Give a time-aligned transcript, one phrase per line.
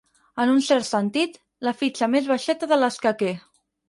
[0.43, 3.35] En un cert sentit, la fitxa més baixeta de l'escaquer.